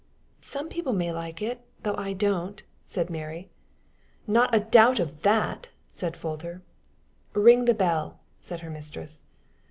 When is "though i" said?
1.83-2.13